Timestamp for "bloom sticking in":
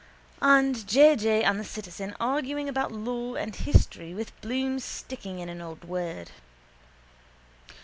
4.41-5.47